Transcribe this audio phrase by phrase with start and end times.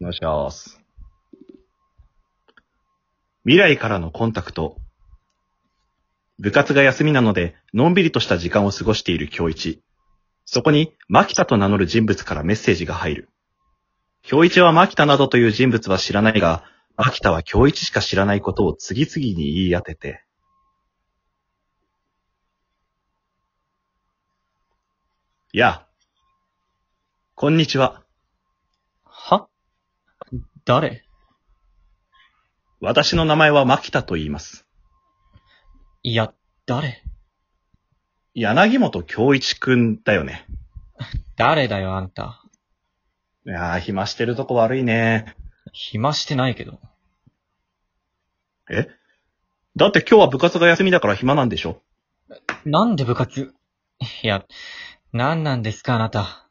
[0.00, 0.80] お願いします。
[3.44, 4.78] 未来からのコンタクト。
[6.38, 9.82] 部活が休みなので、のんびりとした時間を過ごしている京一。
[10.46, 13.28] そこに、牧田と名乗る人物からメッセージが入る。
[14.22, 16.64] 京一は牧田などという人物は知らないが、
[16.96, 20.24] 牧田は京一しか知らないことを次々に言い当てて。
[25.52, 25.86] や。
[27.36, 28.03] こんにちは。
[30.66, 31.04] は誰？
[32.80, 34.66] 私の名前は牧田と言います。
[36.02, 36.32] いや、
[36.66, 37.02] 誰？
[38.34, 40.46] 柳本京一くんだよね。
[41.36, 42.42] 誰だよ、あんた。
[43.46, 45.36] いやー、暇してるとこ悪いね。
[45.72, 46.80] 暇してないけど。
[48.70, 48.88] え？
[49.76, 51.82] だって今日は部活が休みだから暇なんでしょ？
[52.64, 53.52] なんで部活？
[54.22, 54.46] いや、
[55.12, 56.48] なんなんですか、あなた。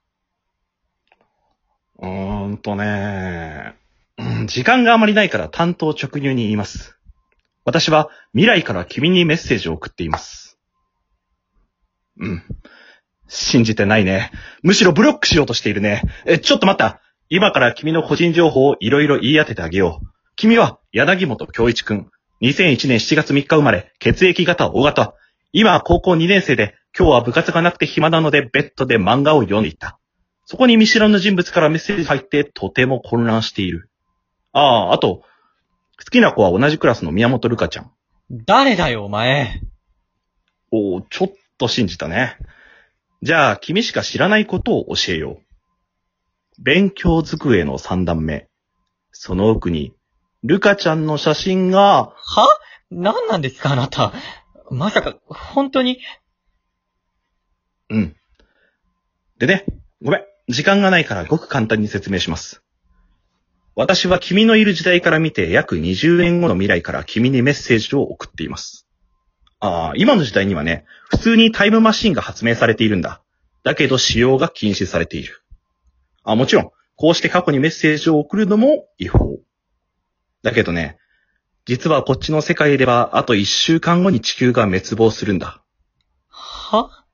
[1.97, 3.82] うーんとねうん
[4.45, 6.97] 時間があまりないから担当直入に言います。
[7.65, 10.59] 私は未来から君にメッセージを送っています。
[12.19, 12.43] うん。
[13.27, 14.31] 信じてないね。
[14.61, 16.03] むしろブロックしようとしているね。
[16.25, 17.01] え、ちょっと待った。
[17.29, 20.07] 今から君の個人情報をいろいろ言い当ててあげよう。
[20.35, 22.11] 君は柳本京一くん。
[22.41, 25.15] 2001年7月3日生まれ、血液型 O 型。
[25.51, 29.99] 今は高校2年生で、今日は部活がなくて暇なのでベッドで漫画を読んでいた。
[30.45, 33.89] そこに見知らぬ人物からメッセージが入ってとても混乱している。
[34.53, 35.23] ああ、あと、
[35.97, 37.91] 好きな子は同じクラスの宮本るかちゃん。
[38.31, 39.61] 誰だよ、お前。
[40.71, 42.37] おーちょっと信じたね。
[43.21, 46.61] じゃあ、君しか知らないことを教えよう。
[46.61, 48.47] 勉強机の三段目。
[49.11, 49.93] その奥に、
[50.43, 52.47] ルカちゃんの写真が、は？
[52.91, 54.13] なんなんですか、あなた。
[54.69, 55.99] まさか、本当に、
[57.89, 58.15] うん。
[59.39, 59.65] でね、
[60.01, 60.21] ごめん。
[60.47, 62.61] 時間がないからごく簡単に説明します。
[63.75, 68.87] 私は君のいる時代から見て約20年後の未来から君にメッセージを送っています。
[69.59, 73.23] ああ、今の時代にはね、普通にタイムマシンが発明されているんだ。
[73.63, 75.41] だけど使用が禁止されている。
[76.23, 79.39] あ、もちろん、こうして過去にメッセージを送るのも違法。
[80.43, 80.97] だけどね、
[81.65, 85.63] 実はこっちの世界ではあと1週間後に地球が滅亡するんだ。
[86.27, 87.05] は？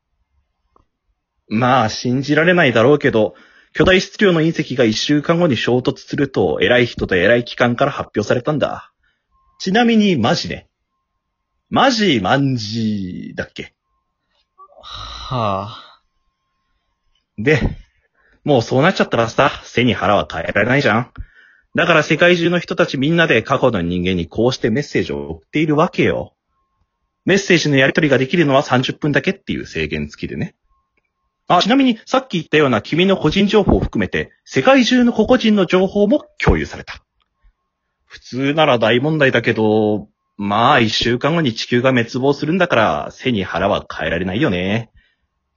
[1.48, 3.36] まあ、信じられないだろうけど、
[3.74, 8.91] 巨大質量の隕石が一週間後に衝突すると、偉い人と偉い機関から発表されたんだ。
[9.59, 10.69] ちなみに、マジね。
[11.69, 13.74] マジ、マンジだっけ
[14.81, 16.02] はあ。
[17.38, 17.59] で、
[18.44, 21.12] もうそうなっちゃったらさ、背に腹は変えられないじゃん。
[21.75, 26.36] だから世界中の人たちみんなで過去の人間にこうしてメッセージを送っているわけよ。
[27.25, 30.56] メッセージのやり取りができるのは30分だけっていう制限付きでね。
[31.50, 37.04] あ、ちなみにさっき言ったような君の個人情報を含めて、世界中の個々人の情報も共有された。
[38.06, 44.92] 普通なら大問題だけど、まあ一週間後に地球が滅亡するんだから、背に腹は変えられないよね。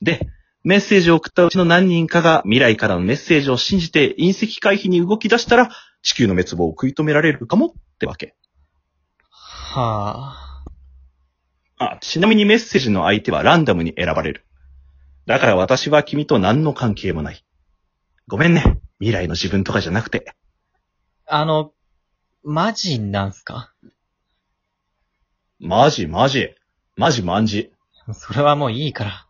[0.01, 0.27] で、
[0.65, 5.69] メッセージを送ったうちの何人かが未来からのメッセージを信じて隕石回避に動き出したら、
[6.03, 8.35] 地球の滅亡を食い止められるかもってわけ。
[9.29, 10.39] は
[11.79, 11.95] あ。
[11.97, 14.47] あ、ちなみにメッセージの相手はランダムに選ばれる。
[15.27, 17.45] だから私は君と何の関係もない。
[18.29, 18.81] ごめんね。
[18.99, 20.35] 未来の自分とかじゃなくて。
[21.27, 21.73] あの、
[22.43, 23.73] マジなんすか？
[25.61, 26.55] マジマジ。
[26.97, 27.73] マジマンジ。
[28.15, 29.27] それはもういいから。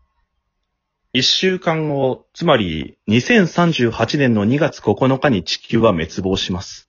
[1.12, 6.88] 一週間後、つまり2038年の2月9日に地球は滅亡します。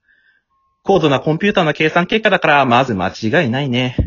[0.83, 3.97] 高度なコンピューターの計算結果だから、まず間違いないね。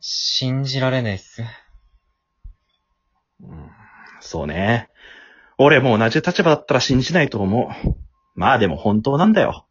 [0.00, 1.42] 信じられねえっす。
[3.40, 3.70] うん
[4.24, 4.88] そうね。
[5.58, 7.94] 俺も同じ立場だったら信じないと思う。
[8.34, 9.66] まあでも本当なんだよ。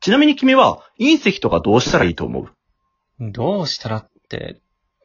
[0.00, 2.50] ちなみに君は隕石とかどうしたらいいと思う？
[3.32, 4.60] どうしたらって、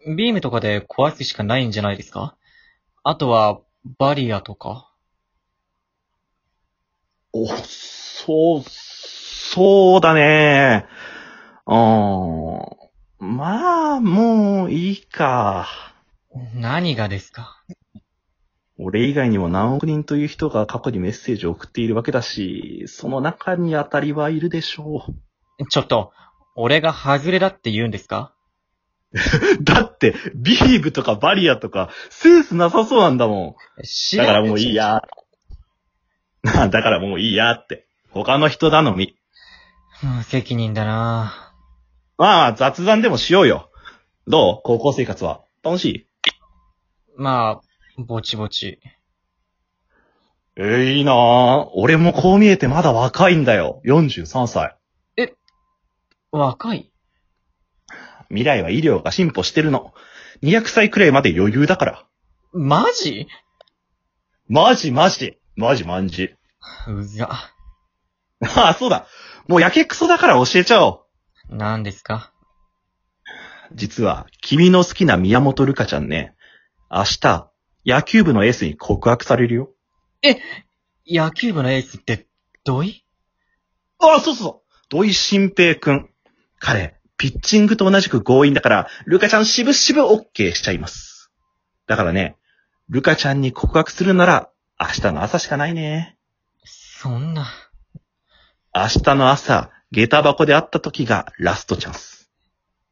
[0.05, 2.35] ビームとかで壊すしかないんじゃないですか？
[3.03, 3.61] あとは、
[3.97, 4.91] バリアとか？
[7.31, 10.85] お、そう、そうだね。
[11.65, 13.35] うーん。
[13.37, 15.67] まあ、もういいか。
[16.53, 17.63] 何がですか？
[18.81, 25.05] 俺以外にも何億人という人が過去にメッセージを送っているわけだし、その中に当たりはいるでしょ
[25.59, 25.67] う。
[25.67, 26.13] ちょっと、
[26.55, 28.33] 俺が外れだって言うんですか？
[29.61, 33.57] だって、ビームとかバリアとか、センスなさそうなんだも
[34.13, 34.17] ん。
[34.17, 34.75] だからもういい。
[34.75, 35.01] や。
[36.43, 37.85] だからもういいやって。
[38.11, 39.15] 他の人頼み。
[40.01, 41.53] 無責任だな
[42.17, 43.69] まあ、雑談でもしようよ。
[44.27, 44.61] どう？
[44.63, 45.41] 高校生活は。
[45.63, 46.07] 楽しい？
[47.17, 47.68] まあ、
[48.05, 48.79] ぼちぼち。
[50.55, 51.69] えー、いいなぁ。
[51.73, 53.81] 俺もこう見えてまだ若いんだよ。
[53.85, 54.75] 43歳。
[56.31, 56.91] 若い？
[58.29, 59.93] 未来は医療が進歩してるの。
[60.43, 62.05] 200歳くらいまで余裕だから。
[62.53, 63.27] マジ？
[64.47, 65.39] マジマジ。
[65.55, 66.35] マジマンジ。
[66.87, 67.29] うざ。
[67.31, 67.51] あ
[68.69, 69.07] あ、そうだ。
[69.47, 71.05] もうやけくそだから教えちゃお
[71.49, 71.55] う。
[71.55, 72.31] 何ですか？
[73.73, 76.35] 実は、君の好きな宮本るかちゃんね、
[76.91, 77.51] 明日、
[77.85, 79.71] 野球部のエースに告白されるよ。
[81.07, 82.27] 野球部のエースって、
[82.63, 83.05] どい
[83.99, 84.73] ああ、そうそうそう。
[84.89, 86.09] 土井新平くん。
[86.59, 91.31] 彼、ピッチングと同じく強引だから、ルカちゃんしぶしぶ OK しちゃいます。
[91.87, 92.37] だからね、
[92.89, 94.49] ルカちゃんに告白するなら、
[94.79, 96.17] 明日の朝しかないね。
[96.63, 97.47] そんな。
[98.73, 102.31] 明日の朝、下駄箱で会った時がラストチャンス。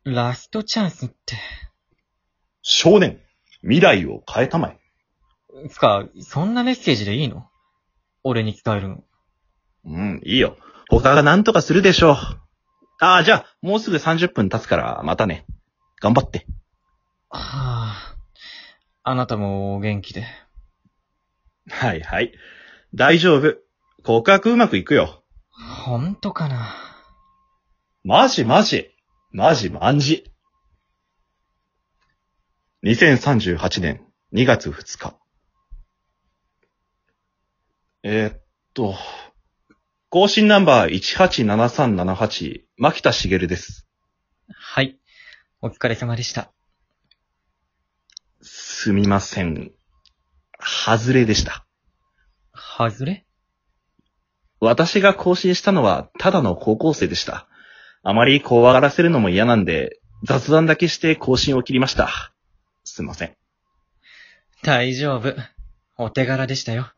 [0.04, 1.38] ラストチャンスって。
[2.62, 3.22] 少年、
[3.62, 5.70] 未来を変えたまえ。
[5.70, 7.48] つか、そんなメッセージでいいの？
[8.24, 9.04] 俺に伝えるの。
[9.86, 10.58] うん、いいよ。
[10.90, 12.16] 他が何とかするでしょう。
[13.00, 15.46] ああ、じゃあ、もうすぐ30分経つから、またね。
[16.02, 16.46] 頑張って。
[17.30, 18.18] はあ。
[19.04, 20.26] あなたもお元気で。
[21.70, 22.34] はいはい。
[22.94, 23.56] 大丈夫。
[24.04, 25.24] 告白うまくいくよ。
[25.86, 26.74] ほんとかな
[28.04, 28.90] マジマジ。
[29.32, 30.32] マジマンジ。
[32.88, 34.00] 2038年
[34.34, 35.18] 2月2日。
[38.02, 38.42] えーっ
[38.74, 38.96] と、
[40.08, 40.92] 更新ナンバー
[41.46, 43.90] 187378、牧田茂です。
[44.48, 44.98] はい。
[45.62, 46.54] お疲れ様でした。
[48.42, 49.74] すみません。
[50.58, 51.66] 外れでした。
[52.56, 53.26] 外れ？
[54.62, 57.50] 私が更新したのはただの高校生でした。
[58.04, 62.34] あまり怖がらせるのも嫌なんで、雑談だけして更新を切りました。
[62.98, 63.38] すいません。
[64.64, 65.36] 大丈夫。
[66.00, 66.92] お手柄でしたよ。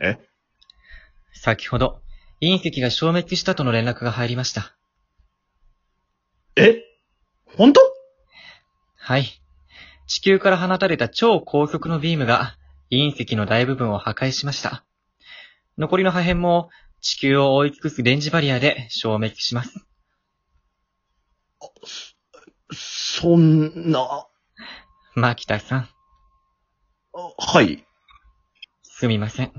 [0.00, 0.18] え？
[1.32, 2.02] 先ほど、
[2.42, 4.76] 隕石が消滅したとの連絡が入りました。
[6.56, 6.82] え？
[7.56, 7.80] 本当？
[8.96, 9.26] はい。
[10.08, 12.56] 地球から放たれた超高速のビームが
[12.90, 14.84] 隕石の大部分を破壊しました。
[15.78, 16.70] 残りの破片も
[17.00, 19.86] 地球を覆い尽くす電磁バリアで消滅します。
[23.18, 24.26] そんな、
[25.14, 25.88] 牧田さん、
[27.38, 27.82] はい。
[28.82, 29.52] すみません。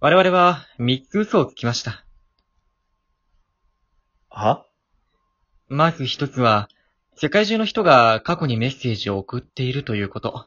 [0.00, 2.04] 我々は三つ嘘をつきました。
[4.28, 4.66] は？
[5.68, 6.68] まず一つは、
[7.16, 10.46] 世界中の人が過去にメッセージを送っているということ。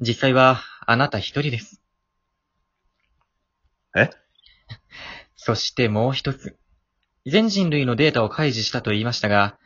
[0.00, 1.82] 実際はあなた一人です。
[3.94, 4.08] え？
[5.36, 6.56] そしてもう一つ。
[7.26, 9.58] 全人類のデータを開示したと言いましたが、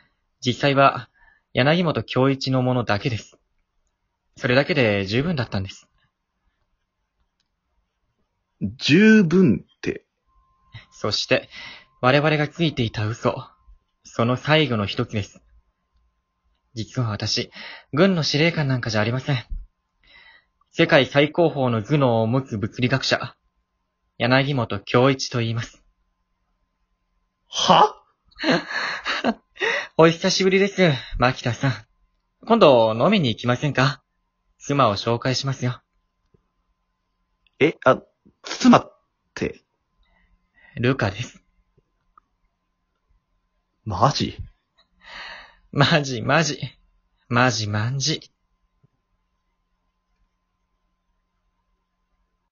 [0.45, 1.09] 実際は
[1.57, 3.39] 柳本京一のものだけです。
[4.37, 5.89] それだけで十分だったんです。
[8.61, 10.05] 十分って、
[10.91, 11.49] そして、
[12.03, 13.35] 我々がついていた嘘。
[14.05, 15.41] その最後の一つです。
[16.75, 17.51] 実は私、
[17.95, 19.43] 軍の司令官なんかじゃありません。
[20.73, 23.35] 世界最高峰の頭脳を持つ物理学者、
[24.19, 25.83] 柳本京一と言います。
[27.49, 27.95] は？
[29.99, 31.73] お久しぶりです、牧田さん。
[32.47, 34.03] 今度飲みに行きませんか？
[34.59, 35.81] 妻を紹介しますよ。
[37.59, 38.03] え、あ、
[38.43, 39.01] 妻っ
[39.35, 39.63] て、
[40.75, 41.43] ルカです。
[43.87, 44.37] マジ？
[45.73, 46.61] マジマジ。
[47.31, 48.21] マジマンジ。